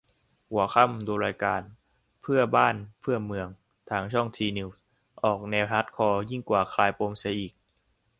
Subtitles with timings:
[0.49, 1.61] หัวค่ำ ดูรายการ
[2.21, 3.47] "เพื่อบ้านเพื่อเมือง"
[3.89, 4.81] ทางช่อง ทีนิวส์
[5.23, 7.53] ออกแนวฮาร์ดคอร์ยิ่งกว่า "คลายปม" เสียอีก